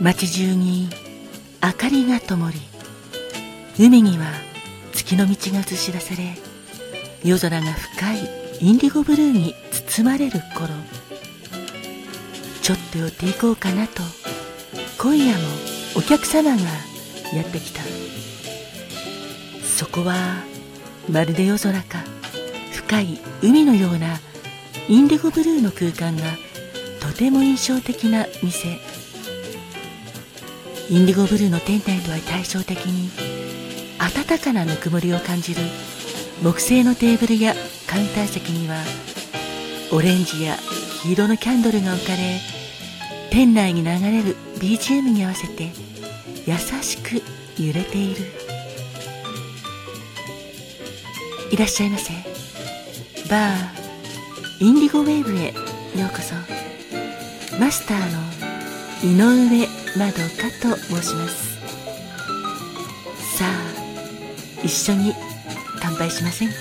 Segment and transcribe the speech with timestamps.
[0.00, 0.88] 街中に
[1.62, 2.60] 明かりが灯り
[3.78, 4.26] 海には
[4.92, 6.36] 月の道が映し出され
[7.24, 8.18] 夜空が深い
[8.60, 10.68] インディゴブルーに包まれる頃
[12.62, 14.02] ちょっと寄っていこうかなと
[14.98, 15.40] 今夜も
[15.96, 16.56] お客様が
[17.34, 17.82] やってきた。
[19.78, 20.42] そこは
[21.08, 21.98] まるで夜空か
[22.72, 24.18] 深い海のような
[24.88, 26.22] インディゴブルーの空間が
[27.00, 28.87] とても印象的な店。
[30.90, 33.10] インディゴブルーの店内とは対照的に
[33.98, 35.60] 温かなぬくもりを感じる
[36.42, 37.54] 木製のテーブルや
[37.86, 38.76] カウンター席には
[39.92, 40.56] オレンジや
[41.02, 42.40] 黄色のキャンドルが置かれ
[43.30, 45.70] 店内に流れる BGM に合わせて
[46.46, 47.22] 優しく
[47.60, 48.22] 揺れている。
[51.50, 52.12] いらっしゃいませ。
[53.28, 55.46] バーインディゴウェーブへ
[56.00, 56.34] ようこそ。
[57.58, 58.28] マスターの
[59.02, 59.16] 井
[59.48, 61.58] 上まどかと申します。
[63.36, 63.48] さあ
[64.64, 65.14] 一緒に
[65.80, 66.54] 乾杯しませんか？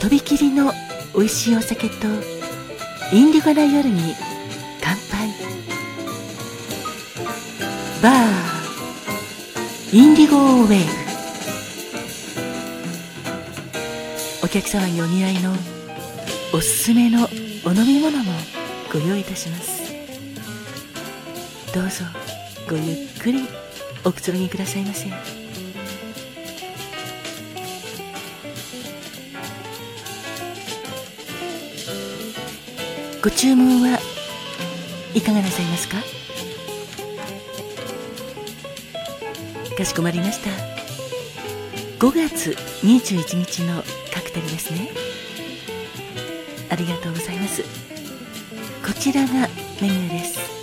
[0.00, 0.72] とびきりの
[1.14, 2.06] 美味しいお酒と
[3.12, 4.14] インディゴな夜に
[4.82, 5.30] 乾杯。
[8.02, 11.06] バーインディゴウェーブ
[14.44, 15.54] お客様にお似合いの
[16.52, 17.26] おすすめの
[17.64, 18.32] お飲み物も
[18.92, 19.75] ご用意いたします。
[21.76, 22.06] どうぞ
[22.70, 23.46] ごゆっくり
[24.02, 25.10] おくつろぎくださいませ。
[33.22, 33.98] ご注文は
[35.12, 35.96] いかがなさいますか？
[39.76, 40.48] かしこまりました。
[41.98, 42.52] 5月
[42.86, 43.82] 21日の
[44.14, 44.88] カクテルですね。
[46.70, 47.62] ありがとうございます。
[48.82, 49.28] こちらが
[49.82, 50.55] メニューです。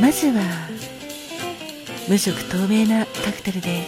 [0.00, 0.42] まずは
[2.08, 3.82] 無色透明なカクテルで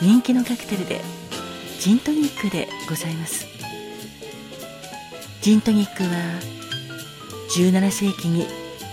[0.00, 1.00] 人気のカクテルで
[1.78, 3.46] ジントニックでございます。
[5.42, 6.10] ジントニックは
[7.56, 8.46] 17世紀に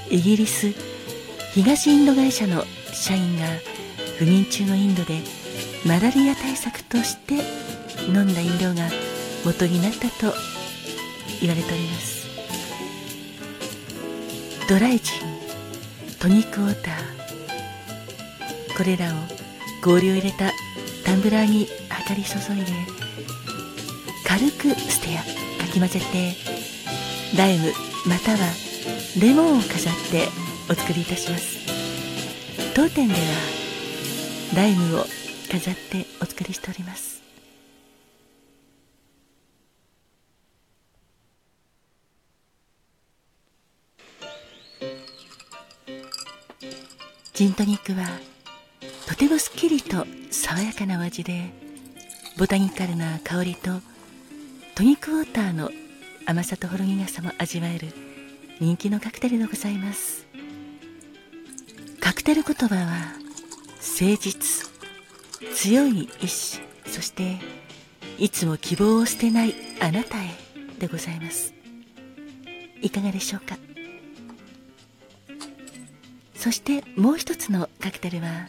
[0.10, 0.74] イギリス
[1.54, 2.64] 東インド会社の
[2.94, 3.46] 社員が
[4.18, 5.22] 不眠中のインドで
[5.86, 7.36] マラリア対策として
[8.08, 8.90] 飲んだ飲料が
[9.46, 10.34] 元になったと
[11.42, 12.28] 言われております。
[14.68, 15.37] ドライジン。
[16.20, 19.18] トニックウォーターこれらを
[19.84, 20.52] 氷を入れた
[21.06, 22.72] タンブラーに量り注いで
[24.26, 25.22] 軽くステア
[25.62, 26.36] かき混ぜて
[27.38, 27.72] ライム
[28.08, 28.38] または
[29.22, 30.28] レモンを飾って
[30.70, 31.58] お作りいたします。
[32.76, 33.20] 当店では
[34.56, 35.06] ライムを
[35.52, 37.17] 飾ってお作りしております。
[47.38, 48.08] ジントニックは
[49.08, 51.52] とてもすっきりと爽やかなお味で
[52.36, 53.70] ボタニカルな香りと
[54.74, 55.70] トニックウォーターの
[56.26, 57.90] 甘さとほろ苦さも味わえる
[58.60, 60.26] 人気のカクテルでございます。
[62.00, 63.14] カクテル言葉は
[63.78, 64.68] 誠実
[65.54, 67.38] 強い意志そして
[68.18, 70.32] いつも希望を捨てないあなたへ
[70.80, 71.54] でございます。
[72.82, 73.67] いかがでしょうか？
[76.48, 78.48] そしてもう一つのカクテルは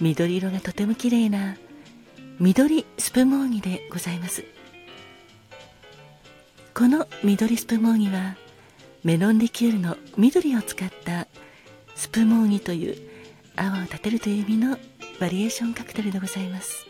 [0.00, 1.56] 緑色がとても綺麗な
[2.40, 4.42] 緑スプモーギでございます。
[6.74, 8.36] この緑スプモーギは
[9.04, 11.28] メロンリキュールの緑を使った
[11.94, 12.96] スプモーギという
[13.54, 14.76] 泡を立てるという意味の
[15.20, 16.84] バリエーションカクテルでございます。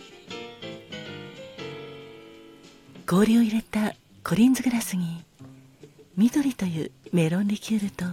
[3.07, 3.93] 氷を入れた
[4.25, 5.23] コリンズグラスに
[6.17, 8.07] 緑というメロンリキュールと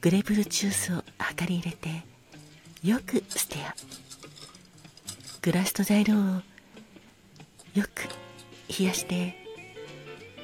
[0.00, 1.04] グレープフルーツジュースを
[1.38, 1.88] 量り入れて
[2.82, 3.74] よくステア
[5.42, 6.18] グラスと材料を
[7.74, 8.08] よく
[8.78, 9.36] 冷やして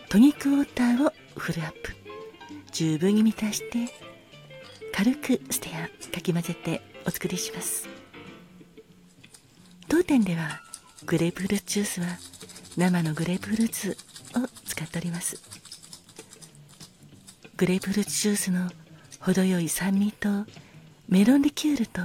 [0.08, 1.96] トニックウォーターをフルアップ。
[2.72, 3.90] 十分に満たして
[4.92, 7.88] 軽くステアかき混ぜてお作りします。
[9.88, 10.60] 当店では
[11.06, 12.06] グレープフルーツジュースは
[12.76, 13.96] 生のグレープフルーツ
[14.36, 15.42] を使っております。
[17.56, 18.70] グレープフルーツジュースの
[19.26, 20.28] 程よい酸味と
[21.08, 22.00] メロンリキュールと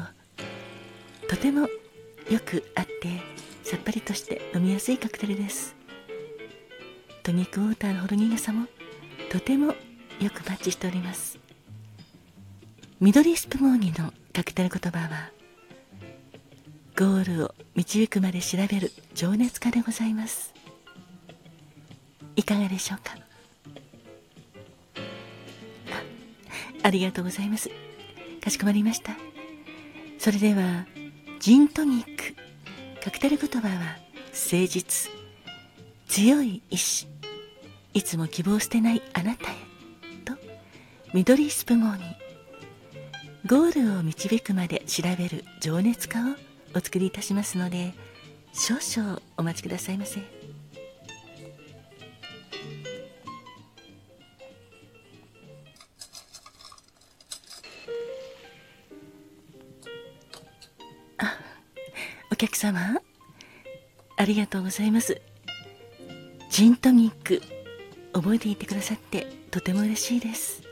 [1.30, 3.22] とてもよく合って
[3.64, 5.76] さっぱりとして飲みやすいカクテルです。
[7.22, 8.66] トニックウォーターのほろ苦さも
[9.30, 11.38] とてもよくマッチしております。
[13.00, 15.30] 緑スプモーニのカクテル言葉は
[16.98, 20.56] ゴールを導くまで調べる情熱家でございます。
[22.36, 23.21] いかがでしょうか？
[26.84, 27.70] ありがとうございます。
[28.44, 29.14] かしこまりました。
[30.18, 30.86] それでは
[31.40, 32.36] ジントニック。
[33.04, 33.98] カクテル言葉は
[34.32, 35.12] 誠実。
[36.08, 37.08] 強い意志。
[37.94, 39.56] いつも希望を捨てないあなたへ。
[40.26, 40.34] と
[41.14, 42.04] 緑スプモーに。
[43.48, 46.36] ゴールを導くまで調べる情熱家を
[46.76, 47.94] お作りいたしますので
[48.54, 50.41] 少々お待ちくださいませ。
[62.42, 63.00] 客様
[64.18, 65.22] ありがとうございます。
[66.50, 67.40] ジントニック
[68.14, 70.64] 覚えていてくださってとても嬉しいです。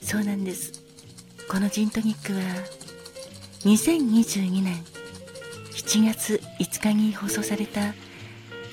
[0.00, 0.84] そうなんです。
[1.48, 2.40] このジントニックは
[3.64, 4.76] 2022年
[5.72, 7.94] 7月5日に放送された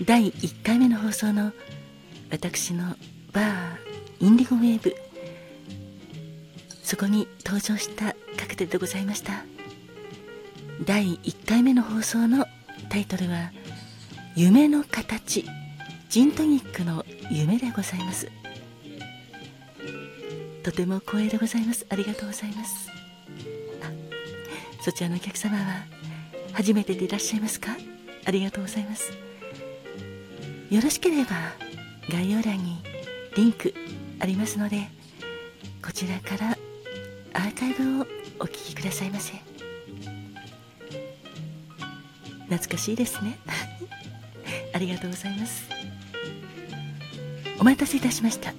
[0.06, 1.51] 第1回目の放送の
[2.30, 2.95] 私の
[3.33, 3.48] バー
[4.19, 4.95] インディゴウェーブ。
[6.83, 9.50] そこに登場したカクテルでございました。
[10.83, 12.45] 第1回目の放送の
[12.89, 13.51] タイトルは
[14.36, 15.45] 「夢の形
[16.10, 18.31] ジントニックの夢でございます。
[20.63, 21.86] とても光栄でございます。
[21.89, 22.89] ありがとうございます。
[23.81, 23.92] あ
[24.81, 25.86] そちらのお客様は
[26.54, 27.77] 初めてでいらっしゃいますか？
[28.25, 29.12] ありがとうございます。
[30.72, 31.31] よろしければ
[32.10, 32.81] 概要欄に
[33.36, 33.74] リンク
[34.19, 34.88] ありますので
[35.84, 36.57] こちらから
[37.34, 38.07] アーカイブを
[38.39, 39.50] お聞きくださいませ。
[42.51, 43.39] 懐かしいですね。
[44.75, 45.69] ありがとうございます。
[47.59, 48.53] お待たせいたしました。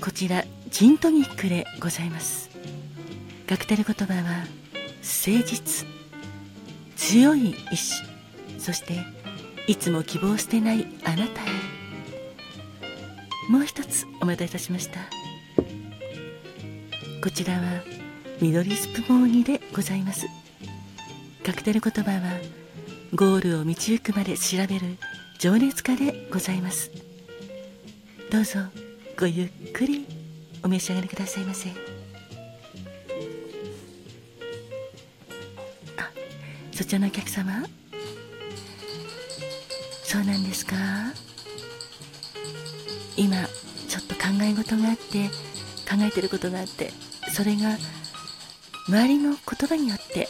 [0.00, 2.50] こちらジントニックでございます。
[3.48, 4.46] カクテル言葉は
[5.02, 5.86] 誠実
[6.96, 8.04] 強い意志
[8.58, 8.94] そして
[9.66, 11.46] いつも希望してないあなたへ。
[13.48, 15.00] もう一つお待たせいたしました。
[17.20, 17.82] こちらは
[18.40, 20.41] 緑スプモーニでございます。
[21.44, 22.38] カクテル言葉は
[23.14, 24.96] ゴールを導くまで調べる
[25.40, 26.92] 情熱家でございます。
[28.30, 28.60] どうぞ
[29.18, 30.06] ごゆっくり
[30.62, 31.70] お召し上がりくださいませ。
[35.98, 36.10] あ
[36.70, 37.66] そちらのお客様？
[40.04, 40.76] そうなんですか？
[43.16, 43.36] 今
[43.88, 45.28] ちょっと考え事があって
[45.90, 46.92] 考えてることがあって
[47.32, 47.76] それが
[48.88, 50.28] 周りの言葉によって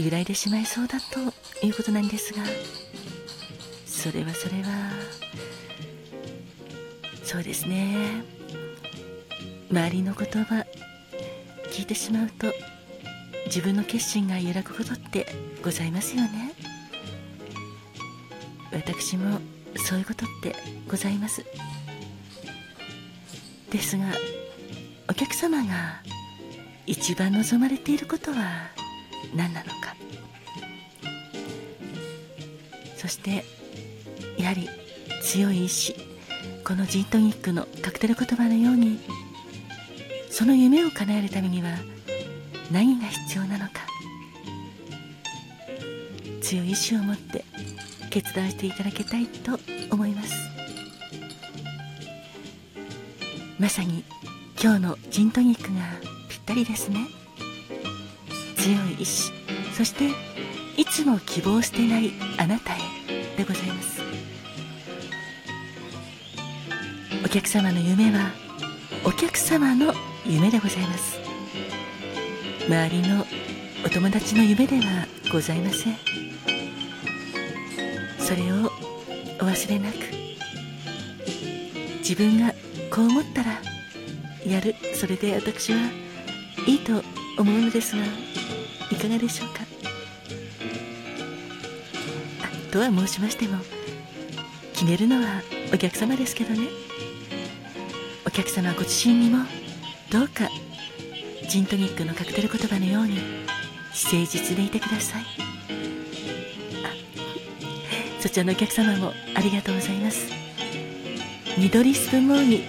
[0.00, 2.42] 揺らいでしまいそうだということなんですが
[3.84, 4.68] それはそれは
[7.22, 8.24] そうですね。
[9.70, 10.66] 周りの言葉
[11.70, 12.52] 聞いてしまうと
[13.46, 15.26] 自分の決心が揺らぐことって
[15.62, 16.54] ございますよね。
[18.72, 19.38] 私も
[19.76, 20.56] そういうことって
[20.88, 21.44] ございます。
[23.70, 24.06] ですが
[25.08, 26.02] お客様が
[26.86, 28.79] 一番望まれていることは
[29.34, 29.96] 何なのか。
[32.96, 33.44] そして
[34.36, 34.68] やはり
[35.22, 35.94] 強い意志。
[36.64, 39.00] このジントニックのカクテル言葉のように
[40.30, 41.70] その夢を叶えるためには
[42.70, 43.72] 何が必要なのか。
[46.40, 47.44] 強い意志を持って
[48.10, 49.58] 決断していただきたいと
[49.90, 50.34] 思います。
[53.58, 54.04] まさに
[54.60, 55.80] 今日のジントニックが
[56.28, 57.19] ぴったりですね。
[58.60, 59.32] 強い意志。
[59.74, 60.10] そして
[60.76, 62.78] いつも希望してないあなたへ
[63.36, 64.02] でございます。
[67.24, 68.32] お客様の夢は
[69.04, 69.94] お客様の
[70.26, 71.18] 夢でございます。
[72.66, 73.24] 周りの
[73.84, 75.96] お友達の夢ではございません。
[78.18, 78.70] それを
[79.40, 79.96] お忘れなく。
[82.00, 82.52] 自分が
[82.90, 83.58] こう思ったら
[84.46, 84.74] やる。
[84.94, 85.78] それで私は
[86.66, 87.02] いいと
[87.38, 88.02] 思うのですが。
[89.00, 89.60] かがでしょうか？
[92.70, 93.58] とは申しましても
[94.74, 95.42] 決めるのは
[95.74, 96.68] お客様ですけどね。
[98.26, 99.44] お客様ご自身にも
[100.10, 100.48] どうか
[101.48, 103.18] ジントニックのカクテル言葉のように
[103.90, 105.24] 誠実でいてください。
[108.20, 110.30] そちらのお客様もありがとうございます。
[111.58, 112.60] 緑スプーンモーに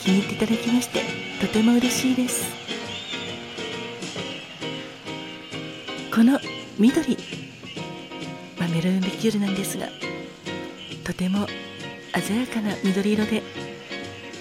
[0.00, 1.02] 気に入っていただきまして
[1.40, 2.61] とても嬉しいです。
[6.14, 6.38] この
[6.78, 7.16] 緑、
[8.58, 9.88] まあ、メロンリキュールなんですが
[11.04, 11.46] とても
[12.26, 13.42] 鮮やかな緑色で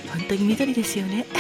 [0.10, 1.26] 本当に緑ですよね。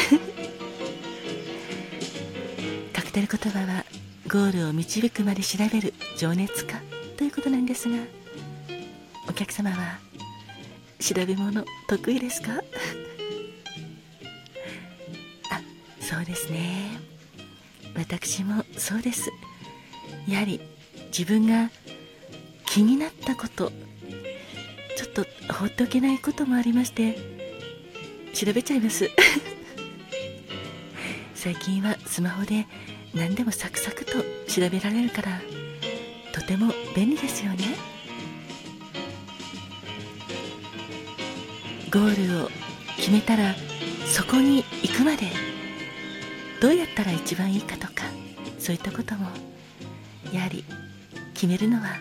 [2.93, 3.83] カクテル言葉は
[4.27, 6.81] ゴールを導くまで調べる情熱家
[7.17, 7.97] ということなんですが
[9.27, 9.99] お客様は
[10.99, 12.51] 調べ物得意ですか？
[15.51, 15.61] あ
[15.99, 16.97] そうですね。
[17.95, 19.29] 私もそうです。
[20.27, 20.59] やはり
[21.17, 21.69] 自分が
[22.65, 23.71] 気になったこと
[24.95, 27.17] ちょっと放っておけないこともありまして
[28.33, 29.09] 調べちゃいます。
[31.35, 32.65] 最近はスマホで
[33.13, 34.13] 何でもサクサクと
[34.47, 35.41] 調べられるから
[36.31, 37.65] とても便利ですよね。
[41.91, 42.51] ゴールを
[42.95, 43.53] 決めたら
[44.05, 45.27] そこに行くまで
[46.61, 48.05] どうやったら一番いいかとか
[48.59, 49.27] そういったことも
[50.31, 50.63] やはり
[51.33, 51.99] 決めるのは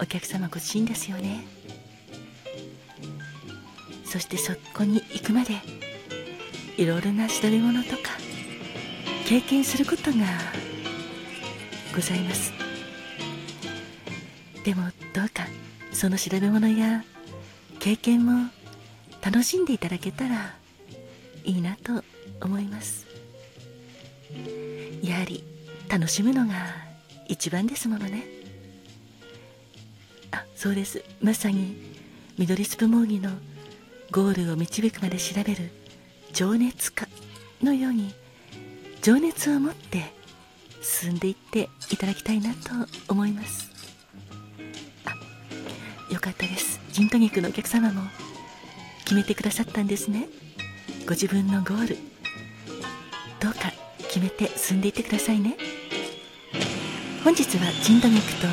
[0.00, 1.44] お客様ご自身ですよね。
[4.04, 5.54] そしてそこに行くまで
[6.76, 8.10] いろいろな調べ物とか
[9.26, 10.26] 経験することが
[11.94, 12.52] ございます。
[14.64, 15.46] でもどうか
[15.92, 17.04] その調べ物や
[17.78, 18.50] 経験も
[19.22, 20.54] 楽しんでいただけたら
[21.44, 22.02] いいなと
[22.40, 23.06] 思います。
[25.02, 25.44] やはり
[25.88, 26.89] 楽しむのが
[27.30, 28.24] 一番ですものね。
[30.32, 31.04] あそうです。
[31.22, 31.76] まさに
[32.36, 33.30] 緑スプモーギの
[34.10, 35.70] ゴールを導くまで調べる
[36.32, 37.06] 情熱家
[37.62, 38.12] のように
[39.00, 40.12] 情熱を持って
[40.82, 42.70] 進んでいっていただきたいなと
[43.08, 43.70] 思います。
[45.04, 46.80] あよかったです。
[46.90, 48.02] ジントニックのお客様も
[49.04, 50.28] 決めてくださったんですね。
[51.04, 51.96] ご自分のゴール。
[53.38, 53.72] どうか
[54.08, 55.56] 決めて進んでいってくださいね。
[57.22, 58.46] 本日はジンドニックと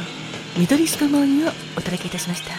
[0.59, 1.47] 緑スプモーニを
[1.77, 2.56] お届けいたしました。